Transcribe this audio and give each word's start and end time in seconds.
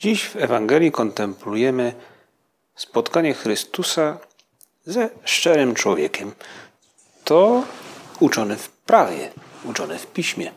Dziś 0.00 0.24
w 0.24 0.36
Ewangelii 0.36 0.92
kontemplujemy 0.92 1.94
spotkanie 2.74 3.34
Chrystusa 3.34 4.18
ze 4.86 5.10
szczerym 5.24 5.74
człowiekiem. 5.74 6.32
To 7.24 7.64
uczony 8.20 8.56
w 8.56 8.68
prawie, 8.68 9.30
uczony 9.64 9.98
w 9.98 10.06
piśmie. 10.06 10.52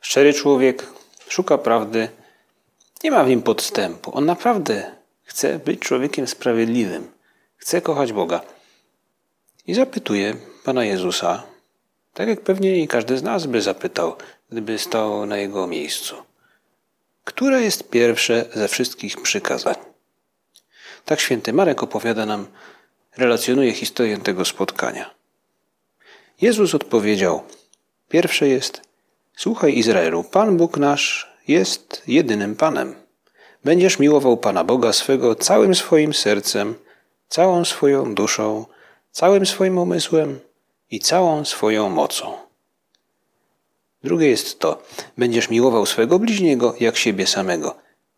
Szczery 0.00 0.32
człowiek 0.32 0.86
szuka 1.28 1.58
prawdy, 1.58 2.08
nie 3.04 3.10
ma 3.10 3.24
w 3.24 3.28
nim 3.28 3.42
podstępu. 3.42 4.16
On 4.16 4.24
naprawdę 4.24 4.92
chce 5.22 5.58
być 5.58 5.80
człowiekiem 5.80 6.26
sprawiedliwym, 6.26 7.10
chce 7.56 7.80
kochać 7.80 8.12
Boga. 8.12 8.40
I 9.66 9.74
zapytuje 9.74 10.36
Pana 10.64 10.84
Jezusa, 10.84 11.42
tak 12.14 12.28
jak 12.28 12.40
pewnie 12.40 12.82
i 12.82 12.88
każdy 12.88 13.18
z 13.18 13.22
nas 13.22 13.46
by 13.46 13.62
zapytał, 13.62 14.16
gdyby 14.50 14.78
stał 14.78 15.26
na 15.26 15.36
jego 15.36 15.66
miejscu. 15.66 16.29
Które 17.30 17.62
jest 17.62 17.90
pierwsze 17.90 18.44
ze 18.54 18.68
wszystkich 18.68 19.22
przykazań? 19.22 19.74
Tak 21.04 21.20
święty 21.20 21.52
Marek 21.52 21.82
opowiada 21.82 22.26
nam, 22.26 22.46
relacjonuje 23.16 23.72
historię 23.72 24.18
tego 24.18 24.44
spotkania. 24.44 25.10
Jezus 26.40 26.74
odpowiedział: 26.74 27.42
Pierwsze 28.08 28.48
jest: 28.48 28.80
Słuchaj 29.36 29.78
Izraelu, 29.78 30.24
Pan 30.24 30.56
Bóg 30.56 30.76
nasz 30.76 31.32
jest 31.48 32.02
jedynym 32.06 32.56
Panem. 32.56 32.94
Będziesz 33.64 33.98
miłował 33.98 34.36
Pana 34.36 34.64
Boga 34.64 34.92
swego 34.92 35.34
całym 35.34 35.74
swoim 35.74 36.14
sercem, 36.14 36.74
całą 37.28 37.64
swoją 37.64 38.14
duszą, 38.14 38.66
całym 39.10 39.46
swoim 39.46 39.78
umysłem 39.78 40.40
i 40.90 41.00
całą 41.00 41.44
swoją 41.44 41.88
mocą. 41.88 42.49
Drugie 44.04 44.28
jest 44.28 44.58
to: 44.58 44.82
będziesz 45.18 45.50
miłował 45.50 45.86
swego 45.86 46.18
bliźniego 46.18 46.74
jak 46.80 46.96
siebie 46.96 47.26
samego. 47.26 47.76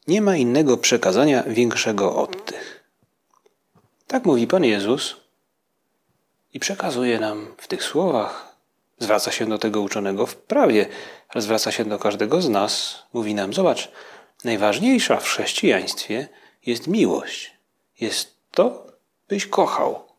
Nie 0.08 0.22
ma 0.22 0.36
innego 0.36 0.76
przekazania 0.76 1.42
większego 1.42 2.16
od 2.16 2.44
tych. 2.44 2.84
Tak 4.06 4.24
mówi 4.24 4.46
Pan 4.46 4.64
Jezus 4.64 5.16
i 6.54 6.60
przekazuje 6.60 7.20
nam 7.20 7.54
w 7.58 7.68
tych 7.68 7.82
słowach. 7.82 8.56
Zwraca 8.98 9.32
się 9.32 9.46
do 9.46 9.58
tego 9.58 9.80
uczonego 9.80 10.26
w 10.26 10.36
prawie, 10.36 10.86
ale 11.28 11.42
zwraca 11.42 11.72
się 11.72 11.84
do 11.84 11.98
każdego 11.98 12.42
z 12.42 12.48
nas. 12.48 13.02
Mówi 13.12 13.34
nam: 13.34 13.52
Zobacz, 13.52 13.90
najważniejsza 14.44 15.16
w 15.16 15.24
chrześcijaństwie 15.24 16.28
jest 16.66 16.86
miłość. 16.86 17.52
Jest 18.00 18.36
to, 18.50 18.86
byś 19.28 19.46
kochał. 19.46 20.11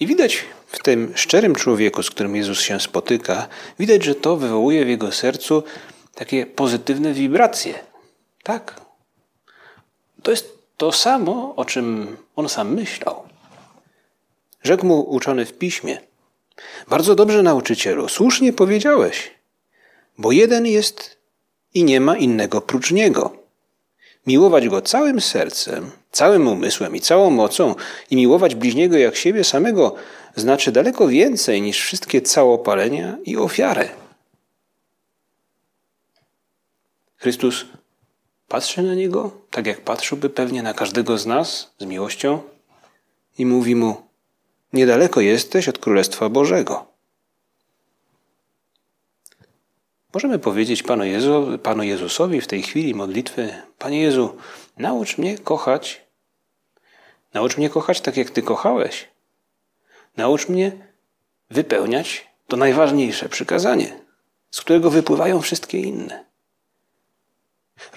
I 0.00 0.06
widać 0.06 0.44
w 0.66 0.78
tym 0.82 1.12
szczerym 1.14 1.54
człowieku, 1.54 2.02
z 2.02 2.10
którym 2.10 2.36
Jezus 2.36 2.60
się 2.60 2.80
spotyka, 2.80 3.48
widać, 3.78 4.04
że 4.04 4.14
to 4.14 4.36
wywołuje 4.36 4.84
w 4.84 4.88
jego 4.88 5.12
sercu 5.12 5.62
takie 6.14 6.46
pozytywne 6.46 7.12
wibracje. 7.12 7.74
Tak. 8.42 8.80
To 10.22 10.30
jest 10.30 10.58
to 10.76 10.92
samo, 10.92 11.54
o 11.56 11.64
czym 11.64 12.16
on 12.36 12.48
sam 12.48 12.74
myślał. 12.74 13.22
Rzekł 14.62 14.86
mu 14.86 15.00
uczony 15.00 15.46
w 15.46 15.58
piśmie: 15.58 16.00
Bardzo 16.88 17.14
dobrze, 17.14 17.42
nauczycielu, 17.42 18.08
słusznie 18.08 18.52
powiedziałeś, 18.52 19.30
bo 20.18 20.32
jeden 20.32 20.66
jest 20.66 21.16
i 21.74 21.84
nie 21.84 22.00
ma 22.00 22.16
innego 22.16 22.60
prócz 22.60 22.90
niego. 22.90 23.39
Miłować 24.30 24.68
go 24.68 24.82
całym 24.82 25.20
sercem, 25.20 25.90
całym 26.12 26.48
umysłem 26.48 26.96
i 26.96 27.00
całą 27.00 27.30
mocą 27.30 27.74
i 28.10 28.16
miłować 28.16 28.54
bliźniego 28.54 28.98
jak 28.98 29.16
siebie 29.16 29.44
samego 29.44 29.94
znaczy 30.36 30.72
daleko 30.72 31.08
więcej 31.08 31.62
niż 31.62 31.80
wszystkie 31.80 32.22
całopalenia 32.22 33.18
i 33.24 33.36
ofiary. 33.36 33.88
Chrystus 37.16 37.66
patrzy 38.48 38.82
na 38.82 38.94
niego, 38.94 39.30
tak 39.50 39.66
jak 39.66 39.80
patrzyłby 39.80 40.30
pewnie 40.30 40.62
na 40.62 40.74
każdego 40.74 41.18
z 41.18 41.26
nas 41.26 41.70
z 41.78 41.84
miłością 41.84 42.42
i 43.38 43.46
mówi 43.46 43.74
mu: 43.74 44.02
Niedaleko 44.72 45.20
jesteś 45.20 45.68
od 45.68 45.78
Królestwa 45.78 46.28
Bożego. 46.28 46.89
Możemy 50.14 50.38
powiedzieć 50.38 50.82
Panu, 50.82 51.04
Jezu, 51.04 51.58
Panu 51.62 51.82
Jezusowi 51.82 52.40
w 52.40 52.46
tej 52.46 52.62
chwili 52.62 52.94
modlitwy: 52.94 53.54
Panie 53.78 54.02
Jezu, 54.02 54.36
naucz 54.78 55.18
mnie 55.18 55.38
kochać. 55.38 56.02
Naucz 57.34 57.56
mnie 57.56 57.70
kochać 57.70 58.00
tak, 58.00 58.16
jak 58.16 58.30
Ty 58.30 58.42
kochałeś. 58.42 59.08
Naucz 60.16 60.48
mnie 60.48 60.72
wypełniać 61.50 62.26
to 62.48 62.56
najważniejsze 62.56 63.28
przykazanie, 63.28 64.00
z 64.50 64.60
którego 64.60 64.90
wypływają 64.90 65.40
wszystkie 65.40 65.80
inne. 65.80 66.24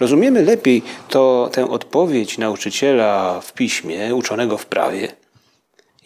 Rozumiemy 0.00 0.42
lepiej 0.42 0.82
to, 1.08 1.50
tę 1.52 1.70
odpowiedź 1.70 2.38
nauczyciela 2.38 3.40
w 3.40 3.52
piśmie, 3.52 4.14
uczonego 4.14 4.58
w 4.58 4.66
prawie, 4.66 5.12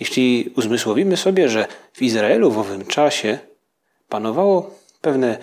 jeśli 0.01 0.53
uzmysłowimy 0.57 1.17
sobie, 1.17 1.49
że 1.49 1.67
w 1.93 2.03
Izraelu 2.03 2.51
w 2.51 2.59
owym 2.59 2.87
czasie 2.87 3.39
panowało 4.09 4.75
pewne 5.01 5.39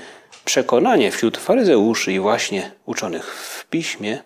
przekonanie 0.45 1.11
wśród 1.11 1.37
faryzeuszy 1.37 2.13
i 2.13 2.19
właśnie 2.19 2.71
uczonych 2.85 3.35
w 3.35 3.65
piśmie, 3.65 4.23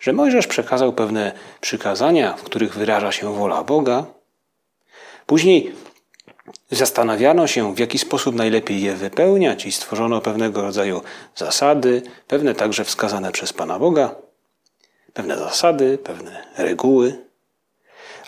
że 0.00 0.12
Mojżesz 0.12 0.46
przekazał 0.46 0.92
pewne 0.92 1.32
przykazania, 1.60 2.32
w 2.32 2.42
których 2.42 2.74
wyraża 2.74 3.12
się 3.12 3.34
wola 3.34 3.64
Boga. 3.64 4.06
Później 5.26 5.74
zastanawiano 6.70 7.46
się, 7.46 7.74
w 7.74 7.78
jaki 7.78 7.98
sposób 7.98 8.34
najlepiej 8.34 8.82
je 8.82 8.94
wypełniać, 8.94 9.66
i 9.66 9.72
stworzono 9.72 10.20
pewnego 10.20 10.62
rodzaju 10.62 11.02
zasady, 11.36 12.02
pewne 12.28 12.54
także 12.54 12.84
wskazane 12.84 13.32
przez 13.32 13.52
Pana 13.52 13.78
Boga, 13.78 14.14
pewne 15.12 15.38
zasady, 15.38 15.98
pewne 15.98 16.46
reguły. 16.56 17.23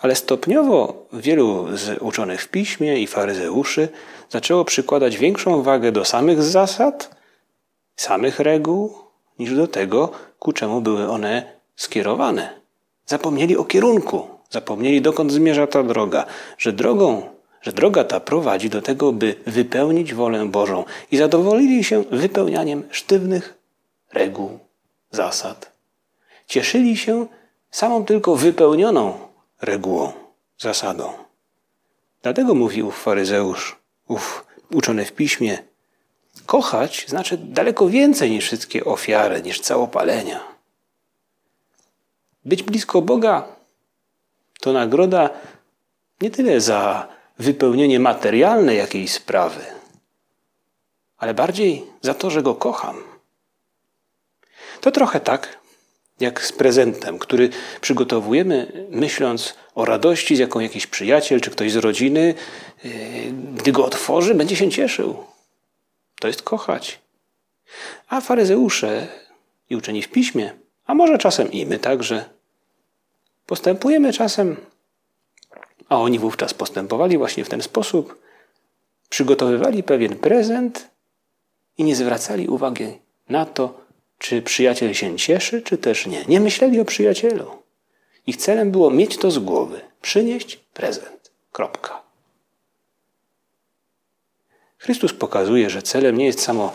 Ale 0.02 0.14
stopniowo 0.14 1.06
wielu 1.12 1.76
z 1.76 2.02
uczonych 2.02 2.42
w 2.42 2.48
piśmie 2.48 2.98
i 2.98 3.06
faryzeuszy 3.06 3.88
zaczęło 4.30 4.64
przykładać 4.64 5.16
większą 5.16 5.62
wagę 5.62 5.92
do 5.92 6.04
samych 6.04 6.42
zasad, 6.42 7.16
samych 7.96 8.40
reguł, 8.40 8.94
niż 9.38 9.54
do 9.54 9.68
tego, 9.68 10.10
ku 10.38 10.52
czemu 10.52 10.80
były 10.80 11.10
one 11.10 11.42
skierowane. 11.76 12.60
Zapomnieli 13.06 13.56
o 13.56 13.64
kierunku, 13.64 14.28
zapomnieli 14.50 15.02
dokąd 15.02 15.32
zmierza 15.32 15.66
ta 15.66 15.82
droga, 15.82 16.26
że 16.58 16.72
drogą, 16.72 17.22
że 17.62 17.72
droga 17.72 18.04
ta 18.04 18.20
prowadzi 18.20 18.70
do 18.70 18.82
tego, 18.82 19.12
by 19.12 19.34
wypełnić 19.46 20.14
wolę 20.14 20.46
Bożą 20.46 20.84
i 21.10 21.16
zadowolili 21.16 21.84
się 21.84 22.04
wypełnianiem 22.10 22.82
sztywnych 22.90 23.58
reguł, 24.12 24.58
zasad. 25.10 25.72
Cieszyli 26.46 26.96
się 26.96 27.26
samą 27.70 28.04
tylko 28.04 28.36
wypełnioną 28.36 29.25
regułą, 29.60 30.12
zasadą. 30.58 31.12
Dlatego 32.22 32.54
mówi 32.54 32.82
ów 32.82 33.02
faryzeusz, 33.02 33.76
ów 34.08 34.46
uczony 34.70 35.04
w 35.04 35.12
piśmie, 35.12 35.58
kochać 36.46 37.04
znaczy 37.08 37.38
daleko 37.38 37.88
więcej 37.88 38.30
niż 38.30 38.44
wszystkie 38.44 38.84
ofiary, 38.84 39.42
niż 39.42 39.60
całopalenia. 39.60 40.40
Być 42.44 42.62
blisko 42.62 43.02
Boga 43.02 43.48
to 44.60 44.72
nagroda 44.72 45.30
nie 46.20 46.30
tyle 46.30 46.60
za 46.60 47.08
wypełnienie 47.38 48.00
materialne 48.00 48.74
jakiejś 48.74 49.12
sprawy, 49.12 49.64
ale 51.18 51.34
bardziej 51.34 51.84
za 52.02 52.14
to, 52.14 52.30
że 52.30 52.42
Go 52.42 52.54
kocham. 52.54 53.02
To 54.80 54.90
trochę 54.90 55.20
tak, 55.20 55.58
jak 56.20 56.44
z 56.44 56.52
prezentem, 56.52 57.18
który 57.18 57.50
przygotowujemy, 57.80 58.86
myśląc 58.90 59.54
o 59.74 59.84
radości, 59.84 60.36
z 60.36 60.38
jaką 60.38 60.60
jakiś 60.60 60.86
przyjaciel 60.86 61.40
czy 61.40 61.50
ktoś 61.50 61.72
z 61.72 61.76
rodziny, 61.76 62.34
yy, 62.84 62.90
gdy 63.54 63.72
go 63.72 63.84
otworzy, 63.84 64.34
będzie 64.34 64.56
się 64.56 64.70
cieszył. 64.70 65.16
To 66.20 66.28
jest 66.28 66.42
kochać. 66.42 67.00
A 68.08 68.20
faryzeusze 68.20 69.06
i 69.70 69.76
uczeni 69.76 70.02
w 70.02 70.08
piśmie, 70.08 70.52
a 70.86 70.94
może 70.94 71.18
czasem 71.18 71.52
i 71.52 71.66
my 71.66 71.78
także, 71.78 72.24
postępujemy 73.46 74.12
czasem, 74.12 74.56
a 75.88 76.00
oni 76.00 76.18
wówczas 76.18 76.54
postępowali 76.54 77.18
właśnie 77.18 77.44
w 77.44 77.48
ten 77.48 77.62
sposób, 77.62 78.18
przygotowywali 79.08 79.82
pewien 79.82 80.16
prezent 80.16 80.90
i 81.78 81.84
nie 81.84 81.96
zwracali 81.96 82.48
uwagi 82.48 82.98
na 83.28 83.46
to, 83.46 83.85
czy 84.18 84.42
przyjaciel 84.42 84.94
się 84.94 85.16
cieszy, 85.16 85.62
czy 85.62 85.78
też 85.78 86.06
nie. 86.06 86.24
Nie 86.28 86.40
myśleli 86.40 86.80
o 86.80 86.84
przyjacielu. 86.84 87.62
Ich 88.26 88.36
celem 88.36 88.70
było 88.70 88.90
mieć 88.90 89.16
to 89.16 89.30
z 89.30 89.38
głowy, 89.38 89.80
przynieść 90.02 90.56
prezent. 90.56 91.32
Kropka. 91.52 92.02
Chrystus 94.78 95.12
pokazuje, 95.12 95.70
że 95.70 95.82
celem 95.82 96.18
nie 96.18 96.26
jest 96.26 96.42
samo 96.42 96.72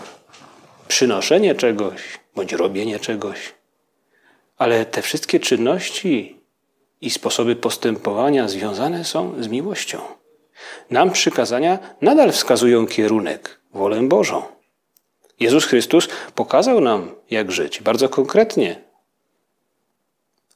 przynoszenie 0.88 1.56
czegoś 1.56 2.02
bądź 2.36 2.54
robienie 2.54 3.00
czegoś, 3.00 3.54
ale 4.58 4.86
te 4.86 5.02
wszystkie 5.02 5.40
czynności 5.40 6.42
i 7.02 7.10
sposoby 7.10 7.56
postępowania 7.56 8.48
związane 8.48 9.06
są 9.06 9.44
z 9.44 9.48
miłością. 9.48 10.02
Nam 10.90 11.12
przykazania 11.12 11.80
nadal 12.02 12.32
wskazują 12.32 12.88
kierunek, 12.88 13.62
wolę 13.74 14.02
Bożą. 14.02 14.44
Jezus 15.42 15.66
Chrystus 15.66 16.08
pokazał 16.36 16.82
nam, 16.82 17.16
jak 17.30 17.52
żyć, 17.52 17.82
bardzo 17.82 18.10
konkretnie. 18.10 18.82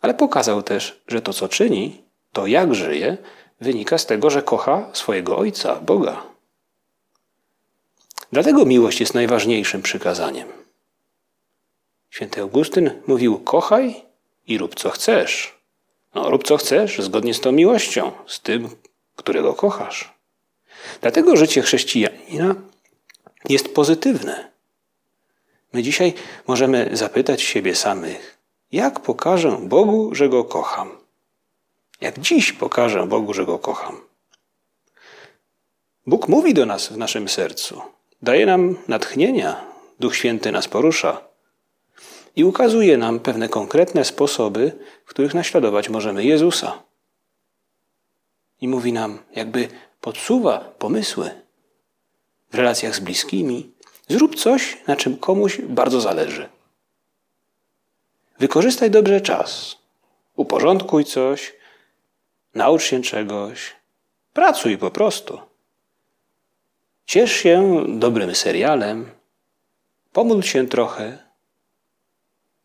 Ale 0.02 0.14
pokazał 0.14 0.64
też, 0.64 1.02
że 1.08 1.22
to, 1.22 1.34
co 1.34 1.48
czyni, 1.48 2.04
to 2.34 2.48
jak 2.48 2.76
żyje, 2.76 3.18
wynika 3.62 3.98
z 3.98 4.06
tego, 4.06 4.30
że 4.30 4.42
kocha 4.42 4.90
swojego 4.94 5.38
Ojca, 5.38 5.76
Boga. 5.76 6.24
Dlatego 8.32 8.66
miłość 8.66 9.00
jest 9.00 9.14
najważniejszym 9.14 9.82
przykazaniem. 9.82 10.48
Święty 12.10 12.42
Augustyn 12.42 12.92
mówił: 13.08 13.40
Kochaj 13.40 14.04
i 14.48 14.58
rób 14.58 14.76
co 14.76 14.90
chcesz. 14.90 15.60
No, 16.16 16.30
rób 16.30 16.44
co 16.44 16.58
chcesz, 16.58 17.00
zgodnie 17.00 17.34
z 17.34 17.42
tą 17.42 17.52
miłością, 17.52 18.12
z 18.28 18.40
tym, 18.40 18.70
którego 19.16 19.54
kochasz. 19.54 20.14
Dlatego 21.02 21.36
życie 21.36 21.62
chrześcijanina 21.62 22.56
jest 23.50 23.74
pozytywne. 23.76 24.55
My 25.76 25.84
dzisiaj 25.84 26.14
możemy 26.48 26.90
zapytać 26.94 27.42
siebie 27.42 27.76
samych, 27.76 28.38
jak 28.72 29.00
pokażę 29.00 29.58
Bogu, 29.62 30.16
że 30.16 30.30
Go 30.30 30.44
kocham? 30.44 30.90
Jak 32.02 32.20
dziś 32.20 32.54
pokażę 32.54 33.08
Bogu, 33.08 33.34
że 33.34 33.46
Go 33.46 33.60
kocham? 33.60 34.02
Bóg 36.08 36.28
mówi 36.28 36.54
do 36.54 36.66
nas 36.66 36.88
w 36.88 36.98
naszym 36.98 37.30
sercu, 37.30 37.82
daje 38.22 38.46
nam 38.46 38.78
natchnienia, 38.88 39.66
Duch 40.00 40.16
Święty 40.16 40.52
nas 40.52 40.68
porusza 40.68 41.22
i 42.36 42.44
ukazuje 42.44 42.98
nam 42.98 43.20
pewne 43.20 43.50
konkretne 43.50 44.06
sposoby, 44.06 44.72
w 45.06 45.10
których 45.10 45.34
naśladować 45.34 45.90
możemy 45.90 46.24
Jezusa. 46.24 46.84
I 48.62 48.68
mówi 48.68 48.94
nam, 48.94 49.20
jakby 49.36 49.68
podsuwa 50.02 50.58
pomysły 50.60 51.30
w 52.52 52.56
relacjach 52.56 52.96
z 52.96 53.00
bliskimi. 53.00 53.75
Zrób 54.08 54.36
coś, 54.36 54.78
na 54.88 54.96
czym 54.96 55.18
komuś 55.18 55.62
bardzo 55.62 56.02
zależy. 56.02 56.50
Wykorzystaj 58.40 58.92
dobrze 58.92 59.22
czas. 59.22 59.78
Uporządkuj 60.36 61.06
coś, 61.06 61.54
naucz 62.56 62.84
się 62.84 63.02
czegoś, 63.02 63.76
pracuj 64.34 64.78
po 64.78 64.92
prostu. 64.92 65.40
Ciesz 67.06 67.32
się 67.32 67.86
dobrym 67.88 68.36
serialem, 68.36 69.12
pomódl 70.14 70.42
się 70.42 70.68
trochę. 70.68 71.18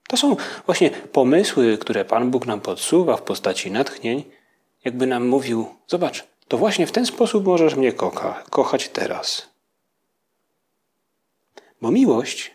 To 0.09 0.17
są 0.17 0.37
właśnie 0.67 0.91
pomysły, 0.91 1.79
które 1.79 2.05
Pan 2.05 2.31
Bóg 2.31 2.47
nam 2.47 2.61
podsuwa 2.61 3.17
w 3.17 3.23
postaci 3.23 3.71
natchnień, 3.71 4.25
jakby 4.85 5.07
nam 5.07 5.29
mówił: 5.29 5.75
Zobacz, 5.87 6.25
to 6.49 6.59
właśnie 6.59 6.87
w 6.87 6.93
ten 6.93 7.07
sposób 7.07 7.47
możesz 7.47 7.75
mnie 7.75 7.93
kocha, 7.93 8.45
kochać 8.51 8.89
teraz. 8.89 9.50
Bo 11.81 11.91
miłość 11.91 12.51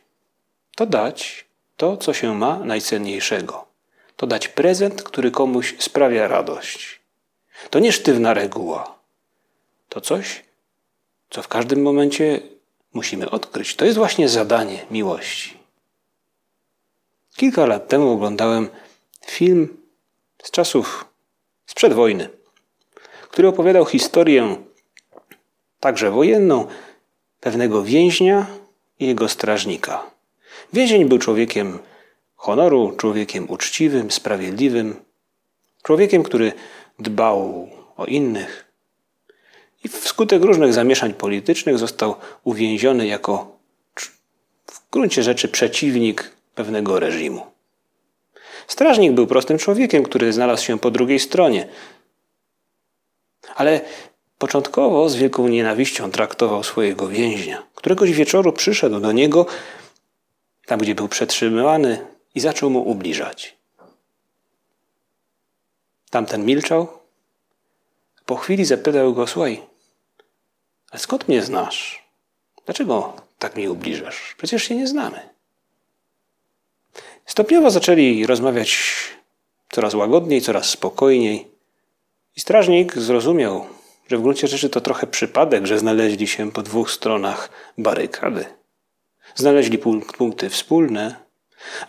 to 0.76 0.86
dać 0.86 1.46
to, 1.78 1.98
co 1.98 2.14
się 2.14 2.36
ma 2.36 2.60
najcenniejszego. 2.60 3.66
To 4.16 4.28
dać 4.28 4.48
prezent, 4.48 5.04
który 5.04 5.32
komuś 5.32 5.76
sprawia 5.80 6.28
radość. 6.28 7.00
To 7.70 7.80
nie 7.80 7.92
sztywna 7.92 8.34
reguła. 8.34 9.00
To 9.90 10.02
coś, 10.02 10.44
co 11.30 11.42
w 11.42 11.48
każdym 11.48 11.82
momencie 11.82 12.42
musimy 12.94 13.30
odkryć. 13.30 13.76
To 13.76 13.86
jest 13.86 13.98
właśnie 13.98 14.30
zadanie 14.30 14.86
miłości. 14.92 15.58
Kilka 17.36 17.66
lat 17.66 17.88
temu 17.88 18.12
oglądałem 18.12 18.70
film 19.26 19.78
z 20.44 20.52
czasów 20.52 21.06
sprzed 21.66 21.94
wojny, 21.94 22.30
który 23.30 23.48
opowiadał 23.48 23.86
historię 23.86 24.56
także 25.80 26.12
wojenną 26.12 26.68
pewnego 27.40 27.84
więźnia 27.84 28.46
i 29.00 29.08
jego 29.08 29.30
strażnika. 29.30 30.04
Więzień 30.74 31.06
był 31.06 31.18
człowiekiem 31.18 31.80
honoru, 32.36 32.94
człowiekiem 32.98 33.50
uczciwym, 33.50 34.12
sprawiedliwym, 34.12 34.96
człowiekiem, 35.84 36.24
który 36.24 36.54
dbał 37.00 37.70
o 37.98 38.06
innych. 38.06 38.66
I 39.84 39.88
wskutek 39.88 40.44
różnych 40.44 40.74
zamieszań 40.74 41.14
politycznych 41.14 41.78
został 41.78 42.16
uwięziony 42.44 43.08
jako 43.08 43.58
w 44.66 44.90
gruncie 44.92 45.24
rzeczy 45.24 45.48
przeciwnik 45.48 46.32
pewnego 46.56 47.00
reżimu. 47.00 47.46
Strażnik 48.68 49.12
był 49.12 49.28
prostym 49.28 49.58
człowiekiem, 49.58 50.04
który 50.04 50.34
znalazł 50.34 50.64
się 50.64 50.80
po 50.80 50.92
drugiej 50.92 51.20
stronie. 51.20 51.68
Ale 53.56 53.82
początkowo 54.38 55.10
z 55.10 55.16
wielką 55.16 55.48
nienawiścią 55.48 56.12
traktował 56.12 56.64
swojego 56.64 57.08
więźnia. 57.08 57.64
Któregoś 57.76 58.12
wieczoru 58.12 58.54
przyszedł 58.54 59.00
do 59.00 59.12
niego, 59.12 59.46
tam 60.66 60.80
gdzie 60.80 60.96
był 60.96 61.08
przetrzymywany, 61.08 62.06
i 62.36 62.40
zaczął 62.40 62.70
mu 62.70 62.90
ubliżać. 62.90 63.58
Tamten 66.10 66.46
milczał. 66.46 66.88
Po 68.26 68.36
chwili 68.36 68.66
zapytał 68.66 69.14
go: 69.14 69.28
Słuchaj, 69.28 69.62
ale 70.92 71.00
skąd 71.00 71.28
mnie 71.28 71.42
znasz? 71.42 72.04
Dlaczego 72.66 73.14
tak 73.40 73.56
mi 73.56 73.70
ubliżasz? 73.70 74.36
Przecież 74.38 74.64
się 74.64 74.76
nie 74.76 74.88
znamy. 74.88 75.30
Stopniowo 77.26 77.72
zaczęli 77.72 78.26
rozmawiać 78.26 78.84
coraz 79.72 79.94
łagodniej, 79.94 80.42
coraz 80.42 80.70
spokojniej. 80.70 81.48
I 82.36 82.40
strażnik 82.40 82.98
zrozumiał, 82.98 83.68
że 84.08 84.18
w 84.18 84.22
gruncie 84.22 84.48
rzeczy 84.48 84.70
to 84.70 84.82
trochę 84.82 85.08
przypadek, 85.08 85.66
że 85.66 85.80
znaleźli 85.80 86.28
się 86.28 86.52
po 86.52 86.62
dwóch 86.62 86.92
stronach 86.92 87.50
barykady. 87.78 88.46
Znaleźli 89.36 89.78
punkty 90.18 90.50
wspólne, 90.50 91.16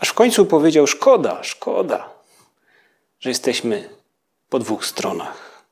aż 0.00 0.08
w 0.08 0.14
końcu 0.14 0.46
powiedział: 0.46 0.86
Szkoda, 0.86 1.42
szkoda, 1.42 2.10
że 3.20 3.30
jesteśmy 3.30 3.88
po 4.48 4.58
dwóch 4.58 4.86
stronach. 4.86 5.66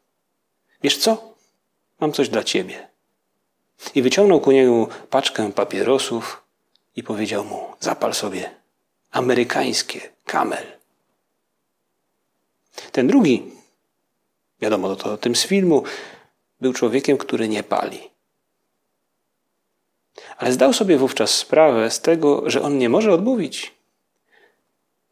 Wiesz 0.82 0.98
co? 0.98 1.34
Mam 2.00 2.12
coś 2.12 2.28
dla 2.28 2.44
ciebie. 2.44 2.88
I 3.94 4.02
wyciągnął 4.02 4.40
ku 4.40 4.52
niemu 4.52 4.88
paczkę 5.10 5.52
papierosów 5.52 6.42
i 6.96 7.02
powiedział 7.02 7.44
mu: 7.44 7.66
Zapal 7.80 8.14
sobie 8.14 8.50
amerykańskie, 9.10 10.00
kamel. 10.24 10.66
Ten 12.92 13.06
drugi, 13.06 13.50
wiadomo 14.60 14.96
to 14.96 15.12
o 15.12 15.16
tym 15.16 15.36
z 15.36 15.46
filmu, 15.46 15.84
był 16.60 16.72
człowiekiem, 16.72 17.18
który 17.18 17.48
nie 17.48 17.62
pali. 17.62 18.10
Ale 20.36 20.52
zdał 20.52 20.72
sobie 20.72 20.98
wówczas 20.98 21.30
sprawę 21.30 21.90
z 21.90 22.00
tego, 22.00 22.50
że 22.50 22.62
on 22.62 22.78
nie 22.78 22.88
może 22.88 23.12
odmówić, 23.12 23.74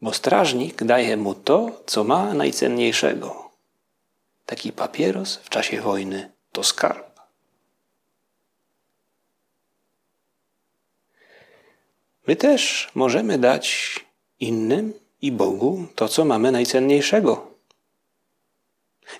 bo 0.01 0.13
strażnik 0.13 0.83
daje 0.83 1.17
mu 1.17 1.35
to, 1.35 1.81
co 1.85 2.03
ma 2.03 2.33
najcenniejszego. 2.33 3.49
Taki 4.45 4.71
papieros 4.71 5.35
w 5.35 5.49
czasie 5.49 5.81
wojny 5.81 6.31
to 6.51 6.63
skarb. 6.63 7.13
My 12.27 12.35
też 12.35 12.91
możemy 12.95 13.37
dać 13.37 13.99
innym 14.39 14.93
i 15.21 15.31
Bogu 15.31 15.85
to, 15.95 16.09
co 16.09 16.25
mamy 16.25 16.51
najcenniejszego. 16.51 17.47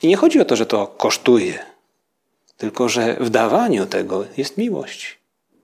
I 0.02 0.08
nie 0.08 0.18
chodzi 0.18 0.40
o 0.40 0.46
to, 0.46 0.56
że 0.56 0.66
to 0.66 0.88
kosztuje, 0.88 1.73
tylko 2.58 2.90
że 2.90 3.14
w 3.20 3.30
dawaniu 3.30 3.86
tego 3.86 4.26
jest 4.38 4.58
miłość 4.58 5.20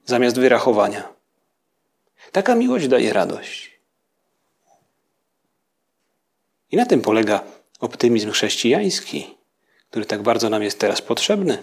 zamiast 0.05 0.39
wyrachowania. 0.39 1.13
Taka 2.31 2.55
miłość 2.55 2.88
daje 2.88 3.13
radość. 3.13 3.79
I 6.72 6.77
na 6.77 6.86
tym 6.86 7.01
polega 7.01 7.43
optymizm 7.79 8.31
chrześcijański, 8.31 9.38
który 9.89 10.05
tak 10.05 10.22
bardzo 10.22 10.50
nam 10.50 10.63
jest 10.63 10.79
teraz 10.79 11.01
potrzebny. 11.01 11.58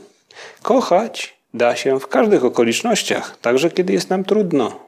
Kochać 0.63 1.37
da 1.55 1.77
się 1.77 2.01
w 2.01 2.09
każdych 2.09 2.45
okolicznościach, 2.45 3.39
także 3.39 3.71
kiedy 3.71 3.93
jest 3.93 4.11
nam 4.11 4.25
trudno, 4.25 4.87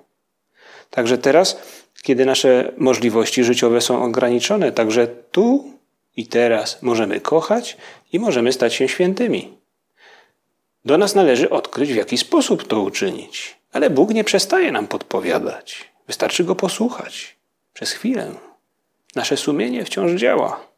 Także 0.90 1.18
teraz, 1.18 1.59
kiedy 2.02 2.26
nasze 2.26 2.73
możliwości 2.76 3.45
życiowe 3.45 3.80
są 3.80 4.02
ograniczone, 4.02 4.73
także 4.73 5.07
tu 5.07 5.73
i 6.16 6.26
teraz 6.26 6.83
możemy 6.83 7.21
kochać 7.21 7.76
i 8.12 8.18
możemy 8.18 8.52
stać 8.52 8.75
się 8.75 8.88
świętymi. 8.88 9.58
Do 10.85 10.99
nas 10.99 11.15
należy 11.15 11.51
odkryć, 11.51 11.93
w 11.93 11.97
jaki 11.97 12.19
sposób 12.19 12.69
to 12.69 12.81
uczynić. 12.81 13.59
Ale 13.73 13.91
Bóg 13.91 14.11
nie 14.11 14.25
przestaje 14.25 14.73
nam 14.73 14.87
podpowiadać. 14.87 15.91
Wystarczy 16.07 16.45
go 16.45 16.55
posłuchać 16.55 17.37
przez 17.75 17.93
chwilę. 17.93 18.35
Nasze 19.15 19.37
sumienie 19.37 19.85
wciąż 19.85 20.13
działa. 20.13 20.69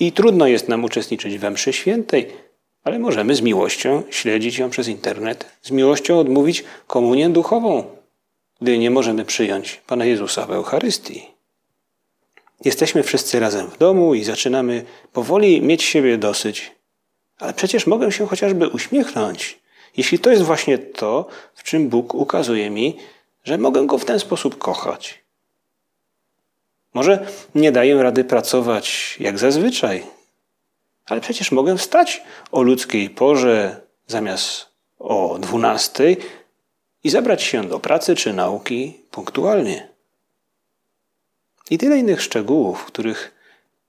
I 0.00 0.12
trudno 0.12 0.46
jest 0.46 0.68
nam 0.68 0.84
uczestniczyć 0.84 1.38
we 1.38 1.50
mszy 1.50 1.72
świętej, 1.72 2.32
ale 2.84 2.98
możemy 2.98 3.34
z 3.34 3.40
miłością 3.40 4.02
śledzić 4.10 4.58
ją 4.58 4.70
przez 4.70 4.88
internet, 4.88 5.46
z 5.62 5.70
miłością 5.70 6.18
odmówić 6.18 6.64
komunię 6.86 7.30
duchową, 7.30 7.84
gdy 8.60 8.78
nie 8.78 8.90
możemy 8.90 9.24
przyjąć 9.24 9.80
Pana 9.86 10.04
Jezusa 10.04 10.46
w 10.46 10.50
Eucharystii. 10.50 11.26
Jesteśmy 12.64 13.02
wszyscy 13.02 13.40
razem 13.40 13.70
w 13.70 13.78
domu 13.78 14.14
i 14.14 14.24
zaczynamy 14.24 14.84
powoli 15.12 15.62
mieć 15.62 15.82
siebie 15.82 16.18
dosyć. 16.18 16.75
Ale 17.38 17.54
przecież 17.54 17.86
mogę 17.86 18.12
się 18.12 18.26
chociażby 18.26 18.68
uśmiechnąć, 18.68 19.58
jeśli 19.96 20.18
to 20.18 20.30
jest 20.30 20.42
właśnie 20.42 20.78
to, 20.78 21.28
w 21.54 21.62
czym 21.62 21.88
Bóg 21.88 22.14
ukazuje 22.14 22.70
mi 22.70 22.96
że 23.46 23.58
mogę 23.58 23.86
go 23.86 23.98
w 23.98 24.04
ten 24.04 24.20
sposób 24.20 24.58
kochać. 24.58 25.22
Może 26.94 27.26
nie 27.54 27.72
daję 27.72 28.02
rady 28.02 28.24
pracować 28.24 29.16
jak 29.20 29.38
zazwyczaj, 29.38 30.06
ale 31.06 31.20
przecież 31.20 31.52
mogę 31.52 31.76
wstać 31.76 32.22
o 32.52 32.62
ludzkiej 32.62 33.10
porze 33.10 33.80
zamiast 34.06 34.66
o 34.98 35.38
dwunastej 35.40 36.16
i 37.04 37.10
zabrać 37.10 37.42
się 37.42 37.64
do 37.64 37.80
pracy 37.80 38.14
czy 38.16 38.32
nauki 38.32 39.00
punktualnie. 39.10 39.88
I 41.70 41.78
tyle 41.78 41.98
innych 41.98 42.22
szczegółów, 42.22 42.84
których 42.84 43.34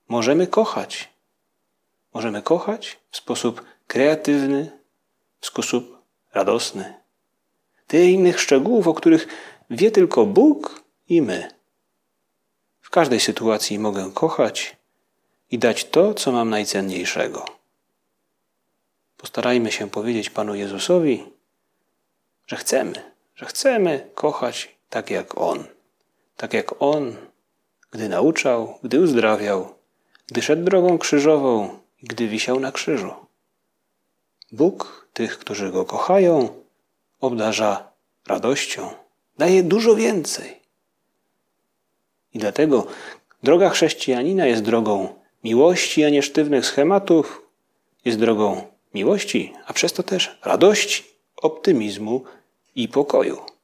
możemy 0.07 0.47
kochać. 0.47 1.09
Możemy 2.13 2.41
kochać 2.41 2.99
w 3.11 3.17
sposób 3.17 3.65
kreatywny, 3.87 4.79
w 5.39 5.45
sposób 5.45 5.97
radosny. 6.33 6.93
Tyle 7.87 8.05
innych 8.05 8.39
szczegółów, 8.39 8.87
o 8.87 8.93
których 8.93 9.27
wie 9.69 9.91
tylko 9.91 10.25
Bóg 10.25 10.83
i 11.09 11.21
my. 11.21 11.51
W 12.81 12.89
każdej 12.89 13.19
sytuacji 13.19 13.79
mogę 13.79 14.11
kochać 14.13 14.77
i 15.51 15.59
dać 15.59 15.85
to, 15.85 16.13
co 16.13 16.31
mam 16.31 16.49
najcenniejszego. 16.49 17.45
Postarajmy 19.17 19.71
się 19.71 19.89
powiedzieć 19.89 20.29
Panu 20.29 20.55
Jezusowi, 20.55 21.23
że 22.47 22.55
chcemy, 22.55 23.11
że 23.35 23.45
chcemy 23.45 24.09
kochać 24.15 24.77
tak 24.89 25.09
jak 25.09 25.37
On. 25.37 25.63
Tak 26.37 26.53
jak 26.53 26.81
On, 26.81 27.15
gdy 27.91 28.09
nauczał, 28.09 28.79
gdy 28.83 28.99
uzdrawiał, 29.01 29.75
gdy 30.27 30.41
szedł 30.41 30.63
drogą 30.63 30.97
krzyżową 30.97 31.79
gdy 32.03 32.27
wisiał 32.27 32.59
na 32.59 32.71
krzyżu. 32.71 33.11
Bóg 34.51 35.07
tych, 35.13 35.39
którzy 35.39 35.71
Go 35.71 35.85
kochają, 35.85 36.63
obdarza 37.21 37.91
radością, 38.27 38.89
daje 39.37 39.63
dużo 39.63 39.95
więcej. 39.95 40.59
I 42.33 42.39
dlatego 42.39 42.87
droga 43.43 43.69
chrześcijanina 43.69 44.45
jest 44.45 44.61
drogą 44.61 45.15
miłości, 45.43 46.03
a 46.03 46.09
nie 46.09 46.23
sztywnych 46.23 46.65
schematów, 46.65 47.41
jest 48.05 48.19
drogą 48.19 48.67
miłości, 48.93 49.53
a 49.65 49.73
przez 49.73 49.93
to 49.93 50.03
też 50.03 50.39
radości, 50.43 51.03
optymizmu 51.35 52.23
i 52.75 52.87
pokoju. 52.87 53.56